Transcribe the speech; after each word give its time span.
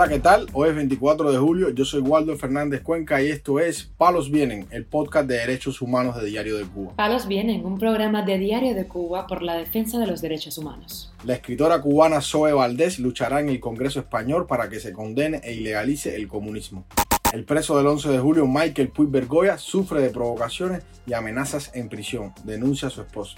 Hola, 0.00 0.08
¿qué 0.08 0.18
tal? 0.18 0.46
Hoy 0.54 0.70
es 0.70 0.76
24 0.76 1.30
de 1.30 1.36
julio, 1.36 1.68
yo 1.68 1.84
soy 1.84 2.00
Waldo 2.00 2.34
Fernández 2.38 2.80
Cuenca 2.80 3.20
y 3.20 3.28
esto 3.28 3.60
es 3.60 3.92
Palos 3.98 4.30
Vienen, 4.30 4.66
el 4.70 4.86
podcast 4.86 5.28
de 5.28 5.34
derechos 5.34 5.82
humanos 5.82 6.16
de 6.16 6.24
Diario 6.24 6.56
de 6.56 6.64
Cuba. 6.64 6.94
Palos 6.96 7.28
Vienen, 7.28 7.66
un 7.66 7.78
programa 7.78 8.22
de 8.22 8.38
Diario 8.38 8.74
de 8.74 8.88
Cuba 8.88 9.26
por 9.26 9.42
la 9.42 9.56
defensa 9.56 9.98
de 9.98 10.06
los 10.06 10.22
derechos 10.22 10.56
humanos. 10.56 11.12
La 11.22 11.34
escritora 11.34 11.82
cubana 11.82 12.22
Zoe 12.22 12.54
Valdés 12.54 12.98
luchará 12.98 13.40
en 13.40 13.50
el 13.50 13.60
Congreso 13.60 14.00
Español 14.00 14.46
para 14.46 14.70
que 14.70 14.80
se 14.80 14.94
condene 14.94 15.42
e 15.44 15.52
ilegalice 15.52 16.16
el 16.16 16.28
comunismo. 16.28 16.86
El 17.34 17.44
preso 17.44 17.76
del 17.76 17.86
11 17.86 18.08
de 18.08 18.18
julio, 18.20 18.46
Michael 18.46 18.88
Puig 18.88 19.10
Bergoya, 19.10 19.58
sufre 19.58 20.00
de 20.00 20.08
provocaciones 20.08 20.82
y 21.06 21.12
amenazas 21.12 21.72
en 21.74 21.90
prisión, 21.90 22.32
denuncia 22.44 22.88
a 22.88 22.90
su 22.90 23.02
esposo. 23.02 23.36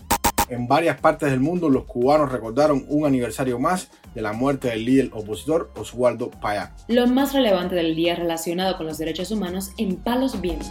En 0.49 0.67
varias 0.67 1.01
partes 1.01 1.31
del 1.31 1.41
mundo, 1.41 1.71
los 1.71 1.85
cubanos 1.85 2.31
recordaron 2.31 2.85
un 2.89 3.07
aniversario 3.07 3.59
más 3.59 3.91
de 4.15 4.23
la 4.23 4.33
muerte 4.33 4.69
del 4.69 4.85
líder 4.85 5.11
opositor 5.13 5.71
Oswaldo 5.77 6.31
Payá. 6.31 6.75
Lo 6.89 7.07
más 7.07 7.33
relevante 7.33 7.75
del 7.75 7.95
día 7.95 8.17
relacionado 8.17 8.77
con 8.77 8.87
los 8.87 8.99
derechos 8.99 9.31
humanos 9.31 9.73
en 9.79 9.97
Palos 9.97 10.41
Vientos. 10.41 10.71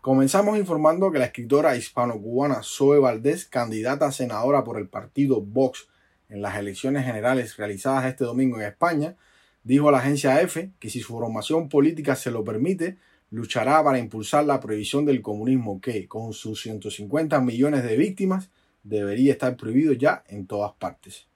Comenzamos 0.00 0.58
informando 0.58 1.10
que 1.10 1.18
la 1.18 1.26
escritora 1.26 1.76
hispano-cubana 1.76 2.60
Zoe 2.62 2.98
Valdés, 2.98 3.44
candidata 3.44 4.06
a 4.06 4.12
senadora 4.12 4.62
por 4.62 4.78
el 4.78 4.88
partido 4.88 5.40
Vox 5.40 5.88
en 6.28 6.42
las 6.42 6.56
elecciones 6.56 7.04
generales 7.04 7.56
realizadas 7.56 8.04
este 8.06 8.24
domingo 8.24 8.56
en 8.56 8.66
España, 8.66 9.16
dijo 9.64 9.88
a 9.88 9.92
la 9.92 9.98
agencia 9.98 10.40
EFE 10.40 10.70
que 10.78 10.90
si 10.90 11.00
su 11.00 11.14
formación 11.14 11.68
política 11.68 12.14
se 12.14 12.30
lo 12.30 12.44
permite, 12.44 12.98
luchará 13.30 13.82
para 13.82 13.98
impulsar 13.98 14.44
la 14.44 14.60
prohibición 14.60 15.04
del 15.04 15.22
comunismo 15.22 15.80
que, 15.80 16.06
con 16.06 16.32
sus 16.32 16.62
150 16.62 17.40
millones 17.40 17.82
de 17.82 17.96
víctimas, 17.96 18.50
debería 18.82 19.32
estar 19.32 19.56
prohibido 19.56 19.92
ya 19.92 20.24
en 20.28 20.46
todas 20.46 20.72
partes. 20.74 21.26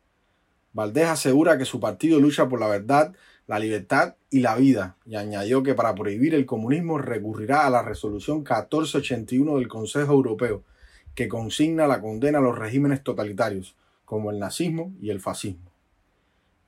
Valdés 0.72 1.08
asegura 1.08 1.58
que 1.58 1.64
su 1.64 1.80
partido 1.80 2.20
lucha 2.20 2.48
por 2.48 2.60
la 2.60 2.68
verdad, 2.68 3.12
la 3.46 3.58
libertad 3.58 4.14
y 4.30 4.40
la 4.40 4.54
vida, 4.54 4.96
y 5.04 5.16
añadió 5.16 5.64
que 5.64 5.74
para 5.74 5.94
prohibir 5.94 6.34
el 6.34 6.46
comunismo 6.46 6.98
recurrirá 6.98 7.66
a 7.66 7.70
la 7.70 7.82
resolución 7.82 8.38
1481 8.38 9.56
del 9.56 9.66
Consejo 9.66 10.12
Europeo, 10.12 10.62
que 11.16 11.26
consigna 11.26 11.88
la 11.88 12.00
condena 12.00 12.38
a 12.38 12.42
los 12.42 12.56
regímenes 12.56 13.02
totalitarios, 13.02 13.74
como 14.04 14.30
el 14.30 14.38
nazismo 14.38 14.92
y 15.00 15.10
el 15.10 15.20
fascismo. 15.20 15.70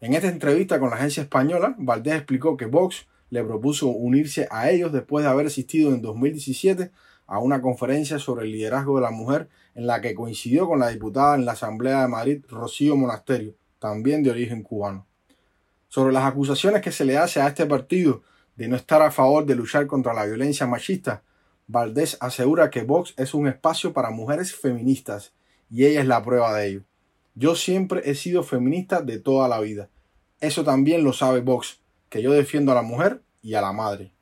En 0.01 0.15
esta 0.15 0.29
entrevista 0.29 0.81
con 0.81 0.91
la 0.91 0.97
agencia 0.97 1.23
española, 1.23 1.77
Valdés 1.79 2.17
explicó 2.17 2.57
que 2.57 2.67
Vox 2.67 3.07
le 3.33 3.43
propuso 3.43 3.89
unirse 3.89 4.47
a 4.51 4.69
ellos 4.69 4.93
después 4.93 5.25
de 5.25 5.31
haber 5.31 5.47
asistido 5.47 5.89
en 5.95 6.03
2017 6.03 6.91
a 7.27 7.39
una 7.39 7.63
conferencia 7.63 8.19
sobre 8.19 8.45
el 8.45 8.53
liderazgo 8.53 8.97
de 8.97 9.01
la 9.01 9.11
mujer 9.11 9.49
en 9.75 9.87
la 9.87 10.03
que 10.03 10.15
coincidió 10.15 10.69
con 10.69 10.81
la 10.81 10.91
diputada 10.91 11.35
en 11.37 11.47
la 11.47 11.53
Asamblea 11.53 12.03
de 12.03 12.09
Madrid, 12.09 12.45
Rocío 12.47 12.95
Monasterio, 12.95 13.55
también 13.79 14.23
de 14.23 14.33
origen 14.33 14.63
cubano. 14.63 15.07
Sobre 15.89 16.13
las 16.13 16.27
acusaciones 16.27 16.83
que 16.83 16.93
se 16.93 17.07
le 17.07 17.17
hace 17.17 17.41
a 17.41 17.49
este 17.49 17.65
partido 17.65 18.21
de 18.57 18.69
no 18.69 18.77
estar 18.77 19.01
a 19.01 19.11
favor 19.11 19.47
de 19.47 19.55
luchar 19.55 19.87
contra 19.87 20.13
la 20.13 20.27
violencia 20.27 20.67
machista, 20.67 21.23
Valdés 21.67 22.19
asegura 22.21 22.69
que 22.69 22.83
Vox 22.83 23.15
es 23.17 23.33
un 23.33 23.49
espacio 23.49 23.95
para 23.95 24.11
mujeres 24.11 24.55
feministas 24.55 25.33
y 25.71 25.87
ella 25.87 26.03
es 26.03 26.07
la 26.07 26.23
prueba 26.23 26.55
de 26.55 26.67
ello. 26.67 26.83
Yo 27.35 27.55
siempre 27.55 28.03
he 28.05 28.15
sido 28.15 28.43
feminista 28.43 29.01
de 29.01 29.19
toda 29.19 29.49
la 29.49 29.59
vida. 29.59 29.89
Eso 30.39 30.65
también 30.65 31.03
lo 31.03 31.15
sabe 31.15 31.41
Vox, 31.41 31.82
que 32.13 32.21
yo 32.21 32.31
defiendo 32.31 32.73
a 32.73 32.75
la 32.75 32.83
mujer 32.83 33.23
y 33.41 33.55
a 33.55 33.63
la 33.63 33.73
madre. 33.73 34.13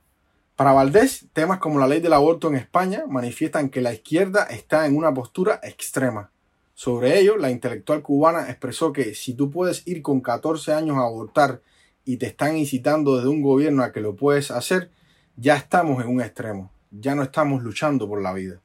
Para 0.55 0.72
Valdés, 0.72 1.27
temas 1.33 1.58
como 1.58 1.80
la 1.80 1.88
ley 1.88 2.00
del 2.00 2.12
aborto 2.12 2.46
en 2.46 2.55
España 2.55 3.02
manifiestan 3.08 3.69
que 3.69 3.80
la 3.80 3.92
izquierda 3.92 4.44
está 4.44 4.86
en 4.86 4.96
una 4.96 5.12
postura 5.12 5.58
extrema. 5.64 6.30
Sobre 6.72 7.18
ello, 7.18 7.36
la 7.36 7.50
intelectual 7.50 8.00
cubana 8.00 8.48
expresó 8.48 8.92
que 8.92 9.16
si 9.16 9.34
tú 9.34 9.50
puedes 9.50 9.84
ir 9.89 10.02
con 10.02 10.20
14 10.20 10.73
años 10.73 10.98
a 10.98 11.00
abortar 11.00 11.62
y 12.05 12.18
te 12.18 12.27
están 12.27 12.56
incitando 12.56 13.17
desde 13.17 13.29
un 13.29 13.42
gobierno 13.42 13.83
a 13.83 13.90
que 13.90 14.00
lo 14.00 14.14
puedes 14.14 14.52
hacer, 14.52 14.92
ya 15.34 15.56
estamos 15.56 16.00
en 16.05 16.11
un 16.11 16.20
extremo, 16.20 16.70
ya 16.92 17.17
no 17.17 17.24
estamos 17.24 17.64
luchando 17.64 18.06
por 18.06 18.23
la 18.23 18.33
vida. 18.33 18.61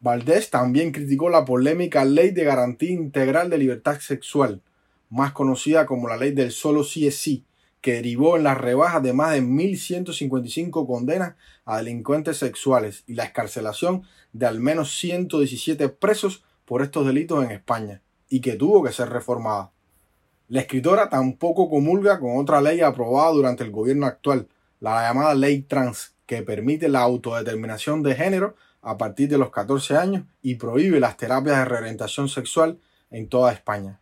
Valdés 0.00 0.48
también 0.48 0.90
criticó 0.90 1.28
la 1.28 1.44
polémica 1.44 2.06
Ley 2.06 2.30
de 2.30 2.44
Garantía 2.44 2.92
Integral 2.92 3.50
de 3.50 3.58
Libertad 3.58 4.00
Sexual, 4.00 4.62
más 5.10 5.32
conocida 5.32 5.84
como 5.84 6.08
la 6.08 6.16
Ley 6.16 6.32
del 6.32 6.50
Solo 6.50 6.82
Sí 6.82 7.06
es 7.06 7.18
Sí, 7.18 7.44
que 7.80 7.94
derivó 7.94 8.36
en 8.36 8.44
las 8.44 8.58
rebajas 8.58 9.02
de 9.02 9.12
más 9.12 9.32
de 9.32 9.42
1.155 9.42 10.86
condenas 10.86 11.34
a 11.64 11.78
delincuentes 11.78 12.38
sexuales 12.38 13.04
y 13.06 13.14
la 13.14 13.24
escarcelación 13.24 14.02
de 14.32 14.46
al 14.46 14.60
menos 14.60 14.96
117 14.98 15.88
presos 15.88 16.44
por 16.64 16.82
estos 16.82 17.06
delitos 17.06 17.44
en 17.44 17.50
España, 17.50 18.02
y 18.28 18.40
que 18.40 18.54
tuvo 18.54 18.82
que 18.82 18.92
ser 18.92 19.08
reformada. 19.08 19.72
La 20.48 20.60
escritora 20.60 21.08
tampoco 21.08 21.68
comulga 21.68 22.18
con 22.18 22.38
otra 22.38 22.60
ley 22.60 22.80
aprobada 22.80 23.32
durante 23.32 23.64
el 23.64 23.70
gobierno 23.70 24.06
actual, 24.06 24.48
la 24.80 25.02
llamada 25.02 25.34
Ley 25.34 25.62
Trans, 25.62 26.14
que 26.26 26.42
permite 26.42 26.88
la 26.88 27.00
autodeterminación 27.00 28.02
de 28.02 28.14
género 28.14 28.54
a 28.82 28.96
partir 28.96 29.28
de 29.28 29.38
los 29.38 29.50
14 29.50 29.96
años 29.96 30.24
y 30.42 30.54
prohíbe 30.54 31.00
las 31.00 31.16
terapias 31.16 31.58
de 31.58 31.64
reorientación 31.64 32.28
sexual 32.28 32.78
en 33.10 33.28
toda 33.28 33.52
España. 33.52 34.00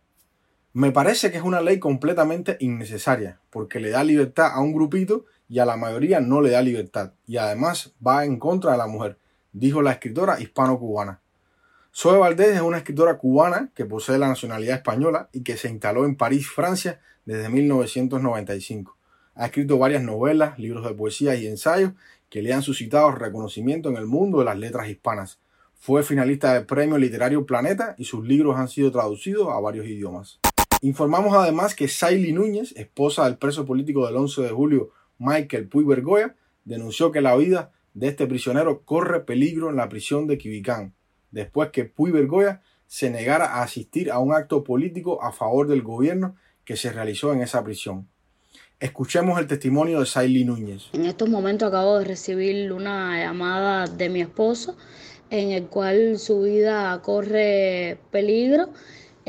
Me 0.77 0.91
parece 0.91 1.31
que 1.31 1.37
es 1.37 1.43
una 1.43 1.59
ley 1.59 1.79
completamente 1.79 2.55
innecesaria, 2.59 3.39
porque 3.49 3.79
le 3.79 3.89
da 3.89 4.03
libertad 4.03 4.51
a 4.53 4.59
un 4.59 4.73
grupito 4.73 5.25
y 5.49 5.57
a 5.57 5.65
la 5.65 5.75
mayoría 5.75 6.19
no 6.19 6.39
le 6.39 6.51
da 6.51 6.61
libertad, 6.61 7.13
y 7.25 7.37
además 7.37 7.95
va 8.05 8.25
en 8.25 8.37
contra 8.37 8.73
de 8.73 8.77
la 8.77 8.85
mujer, 8.85 9.17
dijo 9.53 9.81
la 9.81 9.93
escritora 9.93 10.39
hispano-cubana. 10.39 11.19
Zoe 11.91 12.19
Valdés 12.19 12.57
es 12.57 12.61
una 12.61 12.77
escritora 12.77 13.17
cubana 13.17 13.71
que 13.73 13.85
posee 13.85 14.19
la 14.19 14.27
nacionalidad 14.27 14.75
española 14.75 15.29
y 15.33 15.41
que 15.41 15.57
se 15.57 15.67
instaló 15.67 16.05
en 16.05 16.15
París, 16.15 16.47
Francia, 16.47 16.99
desde 17.25 17.49
1995. 17.49 18.95
Ha 19.33 19.47
escrito 19.47 19.79
varias 19.79 20.03
novelas, 20.03 20.59
libros 20.59 20.85
de 20.85 20.93
poesía 20.93 21.33
y 21.33 21.47
ensayos 21.47 21.93
que 22.29 22.43
le 22.43 22.53
han 22.53 22.61
suscitado 22.61 23.09
reconocimiento 23.09 23.89
en 23.89 23.97
el 23.97 24.05
mundo 24.05 24.37
de 24.37 24.45
las 24.45 24.59
letras 24.59 24.87
hispanas. 24.89 25.39
Fue 25.73 26.03
finalista 26.03 26.53
del 26.53 26.67
Premio 26.67 26.99
Literario 26.99 27.47
Planeta 27.47 27.95
y 27.97 28.05
sus 28.05 28.23
libros 28.27 28.57
han 28.57 28.67
sido 28.67 28.91
traducidos 28.91 29.47
a 29.49 29.59
varios 29.59 29.87
idiomas. 29.87 30.39
Informamos 30.81 31.35
además 31.35 31.73
que 31.73 31.87
Saily 31.87 32.33
Núñez, 32.33 32.73
esposa 32.75 33.25
del 33.25 33.37
preso 33.37 33.65
político 33.65 34.05
del 34.05 34.15
11 34.15 34.43
de 34.43 34.49
julio 34.49 34.91
Michael 35.17 35.67
Puy 35.67 35.83
Bergoya, 35.83 36.35
denunció 36.65 37.11
que 37.11 37.21
la 37.21 37.35
vida 37.35 37.71
de 37.95 38.09
este 38.09 38.27
prisionero 38.27 38.83
corre 38.83 39.21
peligro 39.21 39.71
en 39.71 39.75
la 39.75 39.89
prisión 39.89 40.27
de 40.27 40.37
Quibicán, 40.37 40.93
después 41.31 41.71
que 41.71 41.85
Puy 41.85 42.11
Bergoya 42.11 42.61
se 42.85 43.09
negara 43.09 43.45
a 43.45 43.63
asistir 43.63 44.11
a 44.11 44.19
un 44.19 44.33
acto 44.33 44.63
político 44.63 45.23
a 45.23 45.31
favor 45.31 45.67
del 45.67 45.81
gobierno 45.81 46.35
que 46.63 46.77
se 46.77 46.91
realizó 46.91 47.33
en 47.33 47.41
esa 47.41 47.63
prisión. 47.63 48.07
Escuchemos 48.79 49.39
el 49.39 49.47
testimonio 49.47 49.99
de 49.99 50.05
Saily 50.05 50.45
Núñez. 50.45 50.89
En 50.93 51.05
estos 51.05 51.27
momentos 51.27 51.67
acabo 51.67 51.97
de 51.97 52.05
recibir 52.05 52.71
una 52.71 53.19
llamada 53.19 53.87
de 53.87 54.09
mi 54.09 54.21
esposo 54.21 54.77
en 55.31 55.51
el 55.51 55.65
cual 55.65 56.19
su 56.19 56.43
vida 56.43 57.01
corre 57.01 57.97
peligro 58.11 58.69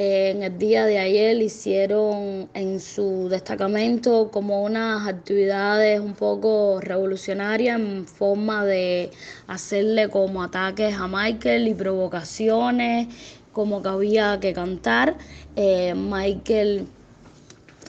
en 0.01 0.45
el 0.45 0.57
día 0.59 0.87
de 0.87 0.97
ayer 0.97 1.43
hicieron 1.43 2.49
en 2.55 2.79
su 2.79 3.29
destacamento 3.29 4.31
como 4.31 4.63
unas 4.63 5.09
actividades 5.09 5.99
un 5.99 6.15
poco 6.15 6.81
revolucionarias 6.81 7.81
en 7.81 8.07
forma 8.07 8.65
de 8.65 9.11
hacerle 9.49 10.09
como 10.09 10.45
ataques 10.45 10.95
a 10.95 11.09
Michael 11.09 11.67
y 11.67 11.75
provocaciones, 11.75 13.09
como 13.53 13.83
que 13.83 13.89
había 13.89 14.39
que 14.39 14.53
cantar. 14.53 15.17
Eh, 15.57 15.95
Michael 15.97 16.87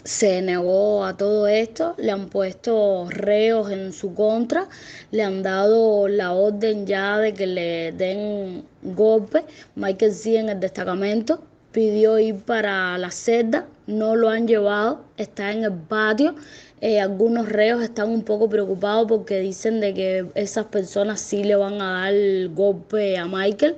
se 0.04 0.42
negó 0.42 1.06
a 1.06 1.16
todo 1.16 1.48
esto, 1.48 1.94
le 2.00 2.12
han 2.12 2.28
puesto 2.30 3.08
reos 3.12 3.70
en 3.70 3.94
su 3.94 4.16
contra, 4.16 4.68
le 5.12 5.22
han 5.22 5.44
dado 5.44 6.08
la 6.08 6.32
orden 6.32 6.88
ya 6.88 7.20
de 7.20 7.36
que 7.36 7.46
le 7.46 7.92
den 7.92 8.66
golpe. 8.82 9.46
Michael 9.76 10.12
sigue 10.12 10.40
en 10.40 10.50
el 10.50 10.60
destacamento, 10.60 11.44
pidió 11.72 12.20
ir 12.20 12.36
para 12.38 12.98
la 12.98 13.12
celda, 13.12 13.68
no 13.88 14.16
lo 14.16 14.30
han 14.30 14.48
llevado, 14.48 15.04
está 15.18 15.52
en 15.52 15.64
el 15.64 15.74
patio. 15.74 16.36
Eh, 16.82 17.00
algunos 17.00 17.50
reos 17.50 17.82
están 17.82 18.10
un 18.10 18.24
poco 18.24 18.50
preocupados 18.50 19.08
porque 19.08 19.40
dicen 19.40 19.82
de 19.82 19.94
que 19.94 20.26
esas 20.36 20.66
personas 20.66 21.20
sí 21.20 21.44
le 21.44 21.56
van 21.56 21.82
a 21.82 22.04
dar 22.04 22.14
golpe 22.54 23.18
a 23.18 23.26
Michael. 23.26 23.76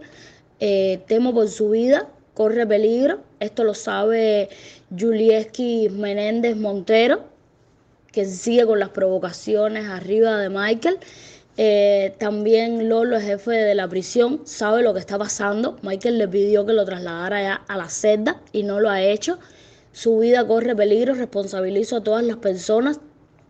Eh, 0.60 1.02
temo 1.08 1.34
por 1.34 1.48
su 1.50 1.72
vida, 1.72 2.08
corre 2.34 2.66
peligro. 2.68 3.20
Esto 3.40 3.64
lo 3.64 3.74
sabe 3.74 4.50
Julieski 4.98 5.90
Menéndez 5.90 6.56
Montero, 6.56 7.24
que 8.12 8.26
sigue 8.26 8.66
con 8.66 8.80
las 8.80 8.90
provocaciones 8.90 9.88
arriba 9.88 10.38
de 10.38 10.50
Michael. 10.50 11.00
Eh, 11.58 12.16
también 12.18 12.88
Lolo, 12.90 13.18
el 13.18 13.24
jefe 13.24 13.52
de 13.52 13.76
la 13.76 13.88
prisión, 13.88 14.42
sabe 14.46 14.84
lo 14.84 14.94
que 14.94 15.00
está 15.00 15.18
pasando. 15.18 15.78
Michael 15.84 16.18
le 16.18 16.28
pidió 16.28 16.66
que 16.66 16.74
lo 16.74 16.86
trasladara 16.86 17.42
ya 17.42 17.56
a 17.68 17.78
la 17.78 17.90
celda 17.90 18.42
y 18.52 18.64
no 18.64 18.80
lo 18.80 18.90
ha 18.90 19.02
hecho. 19.02 19.38
Su 19.92 20.20
vida 20.20 20.48
corre 20.48 20.76
peligro. 20.76 21.14
Responsabilizo 21.14 21.98
a 21.98 22.04
todas 22.04 22.24
las 22.24 22.38
personas 22.38 23.00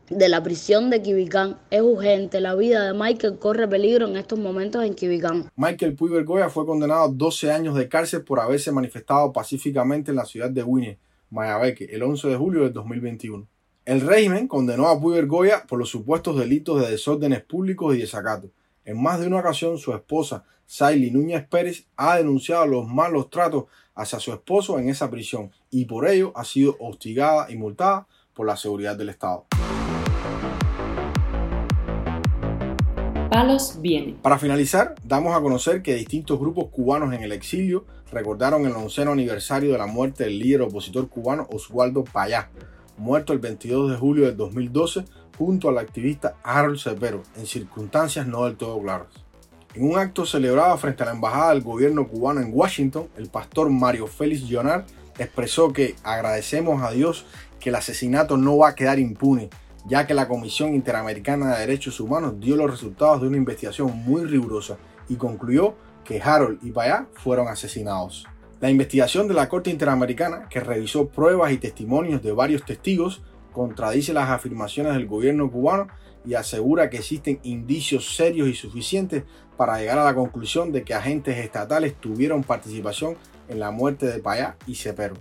de 0.09 0.27
la 0.27 0.44
prisión 0.44 0.89
de 0.89 1.01
Quibicán. 1.01 1.57
Es 1.69 1.81
urgente. 1.81 2.42
La 2.42 2.56
vida 2.56 2.86
de 2.86 2.94
Michael 2.94 3.38
corre 3.38 3.68
peligro 3.68 4.07
en 4.07 4.18
estos 4.18 4.39
momentos 4.39 4.83
en 4.83 4.95
Quibicán. 4.95 5.50
Michael 5.56 5.95
Puy 5.95 6.09
Bergoya 6.09 6.50
fue 6.50 6.65
condenado 6.65 7.03
a 7.03 7.07
12 7.07 7.51
años 7.51 7.75
de 7.75 7.88
cárcel 7.88 8.24
por 8.24 8.39
haberse 8.39 8.71
manifestado 8.71 9.31
pacíficamente 9.31 10.12
en 10.12 10.18
la 10.18 10.25
ciudad 10.25 10.50
de 10.50 10.63
Winnie 10.63 10.98
Mayabeque, 11.30 11.86
el 11.86 12.03
11 12.03 12.27
de 12.27 12.36
julio 12.36 12.63
del 12.63 12.74
2021. 12.74 13.48
El 13.91 13.99
régimen 13.99 14.47
condenó 14.47 14.88
a 14.88 14.97
Puy 14.97 15.21
Goya 15.23 15.65
por 15.67 15.77
los 15.77 15.89
supuestos 15.89 16.38
delitos 16.38 16.79
de 16.79 16.91
desórdenes 16.91 17.43
públicos 17.43 17.93
y 17.93 17.99
desacato. 17.99 18.49
En 18.85 19.03
más 19.03 19.19
de 19.19 19.27
una 19.27 19.39
ocasión, 19.39 19.77
su 19.77 19.93
esposa, 19.93 20.45
Saily 20.65 21.11
Núñez 21.11 21.45
Pérez, 21.45 21.88
ha 21.97 22.15
denunciado 22.15 22.65
los 22.67 22.88
malos 22.88 23.29
tratos 23.29 23.65
hacia 23.93 24.21
su 24.21 24.31
esposo 24.31 24.79
en 24.79 24.88
esa 24.88 25.11
prisión 25.11 25.51
y 25.69 25.83
por 25.83 26.07
ello 26.07 26.31
ha 26.35 26.45
sido 26.45 26.77
hostigada 26.79 27.51
y 27.51 27.57
multada 27.57 28.07
por 28.33 28.47
la 28.47 28.55
seguridad 28.55 28.95
del 28.95 29.09
Estado. 29.09 29.47
Palos 33.29 33.77
vienen. 33.81 34.15
Para 34.21 34.39
finalizar, 34.39 34.95
damos 35.03 35.35
a 35.35 35.41
conocer 35.41 35.81
que 35.81 35.95
distintos 35.95 36.39
grupos 36.39 36.69
cubanos 36.71 37.13
en 37.13 37.23
el 37.23 37.33
exilio 37.33 37.85
recordaron 38.09 38.65
el 38.65 38.71
onceno 38.71 39.11
aniversario 39.11 39.73
de 39.73 39.77
la 39.77 39.85
muerte 39.85 40.23
del 40.23 40.39
líder 40.39 40.61
opositor 40.61 41.09
cubano 41.09 41.45
Oswaldo 41.51 42.05
Payá, 42.05 42.49
muerto 42.97 43.33
el 43.33 43.39
22 43.39 43.91
de 43.91 43.97
julio 43.97 44.25
del 44.25 44.38
2012 44.38 45.05
junto 45.38 45.69
al 45.69 45.77
activista 45.77 46.35
Harold 46.43 46.79
Cepero, 46.79 47.23
en 47.35 47.45
circunstancias 47.45 48.27
no 48.27 48.45
del 48.45 48.57
todo 48.57 48.79
claras. 48.81 49.07
En 49.73 49.89
un 49.89 49.97
acto 49.97 50.25
celebrado 50.25 50.77
frente 50.77 51.03
a 51.03 51.05
la 51.05 51.13
embajada 51.13 51.53
del 51.53 51.63
gobierno 51.63 52.07
cubano 52.07 52.41
en 52.41 52.51
Washington, 52.53 53.07
el 53.17 53.29
pastor 53.29 53.69
Mario 53.69 54.05
Félix 54.05 54.43
Llonar 54.43 54.85
expresó 55.17 55.71
que 55.71 55.95
agradecemos 56.03 56.83
a 56.83 56.91
Dios 56.91 57.25
que 57.59 57.69
el 57.69 57.75
asesinato 57.75 58.38
no 58.38 58.57
va 58.57 58.69
a 58.69 58.75
quedar 58.75 58.99
impune, 58.99 59.49
ya 59.85 60.05
que 60.05 60.13
la 60.13 60.27
Comisión 60.27 60.75
Interamericana 60.75 61.53
de 61.53 61.61
Derechos 61.61 61.99
Humanos 61.99 62.39
dio 62.39 62.55
los 62.55 62.69
resultados 62.69 63.21
de 63.21 63.27
una 63.27 63.38
investigación 63.38 63.97
muy 64.03 64.25
rigurosa 64.25 64.77
y 65.07 65.15
concluyó 65.15 65.75
que 66.03 66.21
Harold 66.21 66.59
y 66.63 66.71
Payá 66.71 67.07
fueron 67.13 67.47
asesinados. 67.47 68.27
La 68.61 68.69
investigación 68.69 69.27
de 69.27 69.33
la 69.33 69.49
Corte 69.49 69.71
Interamericana, 69.71 70.47
que 70.47 70.59
revisó 70.59 71.09
pruebas 71.09 71.51
y 71.51 71.57
testimonios 71.57 72.21
de 72.21 72.31
varios 72.31 72.63
testigos, 72.63 73.23
contradice 73.51 74.13
las 74.13 74.29
afirmaciones 74.29 74.93
del 74.93 75.07
gobierno 75.07 75.49
cubano 75.49 75.87
y 76.23 76.35
asegura 76.35 76.87
que 76.87 76.97
existen 76.97 77.39
indicios 77.41 78.15
serios 78.15 78.47
y 78.47 78.53
suficientes 78.53 79.23
para 79.57 79.79
llegar 79.79 79.97
a 79.97 80.03
la 80.03 80.13
conclusión 80.13 80.71
de 80.71 80.83
que 80.83 80.93
agentes 80.93 81.39
estatales 81.39 81.95
tuvieron 81.95 82.43
participación 82.43 83.15
en 83.49 83.59
la 83.59 83.71
muerte 83.71 84.05
de 84.05 84.19
Payá 84.19 84.57
y 84.67 84.75
Cepero. 84.75 85.15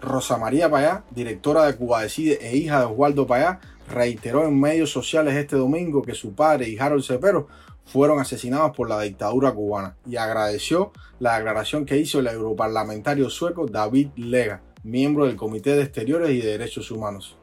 Rosa 0.00 0.38
María 0.38 0.70
Payá, 0.70 1.04
directora 1.10 1.66
de 1.66 1.76
Cuba 1.76 2.00
Decide 2.00 2.38
e 2.40 2.56
hija 2.56 2.80
de 2.80 2.86
Oswaldo 2.86 3.26
Payá, 3.26 3.60
reiteró 3.86 4.46
en 4.46 4.58
medios 4.58 4.90
sociales 4.90 5.34
este 5.34 5.56
domingo 5.56 6.00
que 6.00 6.14
su 6.14 6.32
padre 6.34 6.70
y 6.70 6.78
Harold 6.78 7.04
Cepero 7.04 7.48
fueron 7.84 8.20
asesinados 8.20 8.76
por 8.76 8.88
la 8.88 9.00
dictadura 9.00 9.52
cubana 9.52 9.96
y 10.06 10.16
agradeció 10.16 10.92
la 11.18 11.36
declaración 11.36 11.84
que 11.84 11.98
hizo 11.98 12.20
el 12.20 12.26
europarlamentario 12.26 13.30
sueco 13.30 13.66
David 13.66 14.08
Lega, 14.16 14.62
miembro 14.82 15.26
del 15.26 15.36
Comité 15.36 15.76
de 15.76 15.82
Exteriores 15.82 16.30
y 16.30 16.40
de 16.40 16.52
Derechos 16.52 16.90
Humanos. 16.90 17.36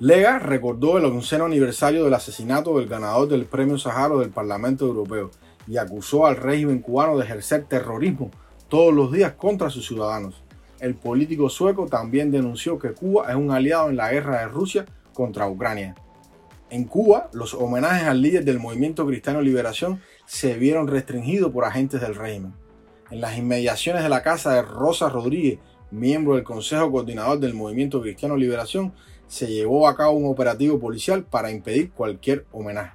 Lega 0.00 0.38
recordó 0.38 0.96
el 0.98 1.06
onceno 1.06 1.46
aniversario 1.46 2.04
del 2.04 2.14
asesinato 2.14 2.78
del 2.78 2.88
ganador 2.88 3.28
del 3.28 3.46
Premio 3.46 3.78
Saharo 3.78 4.20
del 4.20 4.30
Parlamento 4.30 4.86
Europeo 4.86 5.30
y 5.66 5.76
acusó 5.76 6.26
al 6.26 6.36
régimen 6.36 6.80
cubano 6.80 7.18
de 7.18 7.24
ejercer 7.24 7.64
terrorismo 7.64 8.30
todos 8.68 8.94
los 8.94 9.10
días 9.10 9.32
contra 9.32 9.70
sus 9.70 9.86
ciudadanos. 9.86 10.42
El 10.78 10.94
político 10.94 11.48
sueco 11.48 11.86
también 11.86 12.30
denunció 12.30 12.78
que 12.78 12.92
Cuba 12.92 13.28
es 13.28 13.34
un 13.34 13.50
aliado 13.50 13.90
en 13.90 13.96
la 13.96 14.12
guerra 14.12 14.40
de 14.40 14.46
Rusia 14.46 14.86
contra 15.12 15.48
Ucrania. 15.48 15.96
En 16.70 16.84
Cuba, 16.84 17.30
los 17.32 17.54
homenajes 17.54 18.06
al 18.06 18.20
líder 18.20 18.44
del 18.44 18.58
movimiento 18.58 19.06
Cristiano 19.06 19.40
Liberación 19.40 20.02
se 20.26 20.54
vieron 20.54 20.86
restringidos 20.86 21.50
por 21.50 21.64
agentes 21.64 22.02
del 22.02 22.14
régimen. 22.14 22.52
En 23.10 23.22
las 23.22 23.38
inmediaciones 23.38 24.02
de 24.02 24.10
la 24.10 24.22
casa 24.22 24.52
de 24.52 24.60
Rosa 24.60 25.08
Rodríguez, 25.08 25.58
miembro 25.90 26.34
del 26.34 26.44
Consejo 26.44 26.90
Coordinador 26.90 27.38
del 27.38 27.54
Movimiento 27.54 28.02
Cristiano 28.02 28.36
Liberación, 28.36 28.92
se 29.28 29.46
llevó 29.46 29.88
a 29.88 29.96
cabo 29.96 30.12
un 30.12 30.30
operativo 30.30 30.78
policial 30.78 31.24
para 31.24 31.50
impedir 31.50 31.90
cualquier 31.90 32.44
homenaje. 32.52 32.92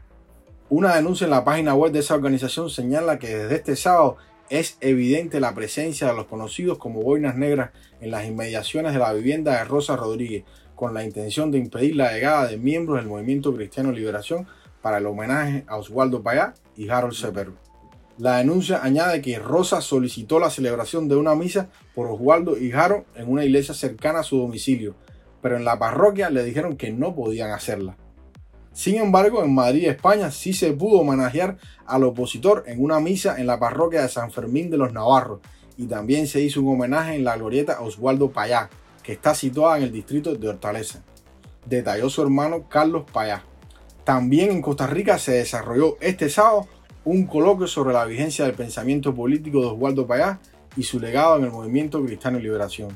Una 0.69 0.95
denuncia 0.95 1.25
en 1.25 1.31
la 1.31 1.43
página 1.43 1.73
web 1.73 1.91
de 1.91 1.99
esa 1.99 2.13
organización 2.13 2.69
señala 2.69 3.17
que 3.17 3.35
desde 3.35 3.55
este 3.55 3.75
sábado 3.75 4.17
es 4.49 4.77
evidente 4.81 5.39
la 5.39 5.55
presencia 5.55 6.07
de 6.07 6.13
los 6.13 6.27
conocidos 6.27 6.77
como 6.77 7.01
boinas 7.01 7.35
negras 7.35 7.71
en 8.01 8.11
las 8.11 8.25
inmediaciones 8.27 8.93
de 8.93 8.99
la 8.99 9.13
vivienda 9.13 9.57
de 9.57 9.63
Rosa 9.63 9.95
Rodríguez, 9.95 10.43
con 10.83 10.93
la 10.93 11.05
intención 11.05 11.49
de 11.49 11.59
impedir 11.59 11.95
la 11.95 12.11
llegada 12.11 12.45
de 12.45 12.57
miembros 12.57 12.97
del 12.97 13.07
Movimiento 13.07 13.55
Cristiano 13.55 13.93
Liberación 13.93 14.47
para 14.81 14.97
el 14.97 15.05
homenaje 15.05 15.63
a 15.65 15.77
Oswaldo 15.77 16.21
Payá 16.21 16.55
y 16.75 16.89
Harold 16.89 17.15
Cepero. 17.15 17.53
La 18.17 18.39
denuncia 18.39 18.83
añade 18.83 19.21
que 19.21 19.39
Rosa 19.39 19.79
solicitó 19.79 20.41
la 20.41 20.49
celebración 20.49 21.07
de 21.07 21.15
una 21.15 21.35
misa 21.35 21.69
por 21.95 22.07
Oswaldo 22.07 22.57
y 22.57 22.73
Harold 22.73 23.05
en 23.15 23.31
una 23.31 23.45
iglesia 23.45 23.73
cercana 23.73 24.19
a 24.19 24.23
su 24.23 24.37
domicilio, 24.37 24.93
pero 25.41 25.55
en 25.55 25.63
la 25.63 25.79
parroquia 25.79 26.29
le 26.29 26.43
dijeron 26.43 26.75
que 26.75 26.91
no 26.91 27.15
podían 27.15 27.51
hacerla. 27.51 27.95
Sin 28.73 28.97
embargo, 28.97 29.41
en 29.41 29.55
Madrid, 29.55 29.87
España, 29.87 30.31
sí 30.31 30.51
se 30.51 30.73
pudo 30.73 30.99
homenajear 30.99 31.59
al 31.85 32.03
opositor 32.03 32.65
en 32.67 32.83
una 32.83 32.99
misa 32.99 33.39
en 33.39 33.47
la 33.47 33.57
parroquia 33.57 34.01
de 34.01 34.09
San 34.09 34.33
Fermín 34.33 34.69
de 34.69 34.75
los 34.75 34.91
Navarros 34.91 35.39
y 35.77 35.85
también 35.85 36.27
se 36.27 36.41
hizo 36.41 36.61
un 36.61 36.73
homenaje 36.73 37.15
en 37.15 37.23
la 37.23 37.37
glorieta 37.37 37.79
Oswaldo 37.79 38.31
Payá, 38.31 38.69
que 39.03 39.11
está 39.11 39.35
situada 39.35 39.77
en 39.77 39.83
el 39.83 39.91
distrito 39.91 40.33
de 40.33 40.49
Hortaleza. 40.49 41.03
Detalló 41.65 42.09
su 42.09 42.21
hermano 42.21 42.67
Carlos 42.69 43.03
Payá. 43.11 43.43
También 44.03 44.51
en 44.51 44.61
Costa 44.61 44.87
Rica 44.87 45.17
se 45.17 45.33
desarrolló 45.33 45.97
este 46.01 46.29
sábado 46.29 46.67
un 47.05 47.25
coloquio 47.25 47.67
sobre 47.67 47.93
la 47.93 48.05
vigencia 48.05 48.45
del 48.45 48.55
pensamiento 48.55 49.13
político 49.13 49.59
de 49.59 49.67
Oswaldo 49.67 50.07
Payá 50.07 50.39
y 50.75 50.83
su 50.83 50.99
legado 50.99 51.37
en 51.37 51.45
el 51.45 51.51
movimiento 51.51 52.03
Cristiano 52.03 52.39
y 52.39 52.41
Liberación. 52.41 52.95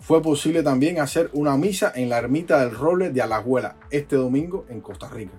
Fue 0.00 0.22
posible 0.22 0.62
también 0.62 1.00
hacer 1.00 1.28
una 1.32 1.56
misa 1.56 1.92
en 1.94 2.08
la 2.08 2.18
ermita 2.18 2.60
del 2.60 2.74
Roble 2.74 3.10
de 3.10 3.20
Alajuela 3.20 3.76
este 3.90 4.16
domingo 4.16 4.64
en 4.68 4.80
Costa 4.80 5.08
Rica. 5.08 5.32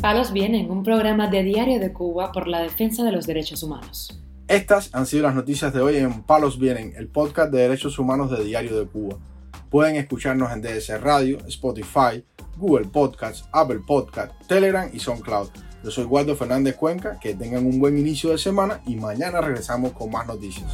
Palos 0.00 0.32
Vienen, 0.32 0.70
un 0.70 0.82
programa 0.82 1.28
de 1.28 1.42
Diario 1.42 1.80
de 1.80 1.92
Cuba 1.92 2.32
por 2.32 2.48
la 2.48 2.60
defensa 2.60 3.04
de 3.04 3.12
los 3.12 3.26
derechos 3.26 3.62
humanos. 3.62 4.21
Estas 4.52 4.90
han 4.92 5.06
sido 5.06 5.22
las 5.22 5.34
noticias 5.34 5.72
de 5.72 5.80
hoy 5.80 5.96
en 5.96 6.24
Palos 6.24 6.58
Vienen, 6.58 6.92
el 6.98 7.08
podcast 7.08 7.50
de 7.50 7.62
derechos 7.62 7.98
humanos 7.98 8.30
de 8.30 8.44
Diario 8.44 8.78
de 8.78 8.84
Cuba. 8.84 9.16
Pueden 9.70 9.96
escucharnos 9.96 10.52
en 10.52 10.60
DS 10.60 11.00
Radio, 11.00 11.38
Spotify, 11.48 12.22
Google 12.58 12.88
Podcasts, 12.88 13.48
Apple 13.50 13.80
Podcasts, 13.86 14.34
Telegram 14.46 14.90
y 14.92 14.98
SoundCloud. 14.98 15.48
Yo 15.82 15.90
soy 15.90 16.04
Waldo 16.04 16.36
Fernández 16.36 16.76
Cuenca, 16.76 17.18
que 17.18 17.32
tengan 17.32 17.64
un 17.64 17.80
buen 17.80 17.96
inicio 17.96 18.28
de 18.28 18.36
semana 18.36 18.82
y 18.84 18.96
mañana 18.96 19.40
regresamos 19.40 19.92
con 19.92 20.10
más 20.10 20.26
noticias. 20.26 20.70